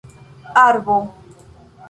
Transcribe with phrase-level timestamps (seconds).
[0.65, 0.97] arbo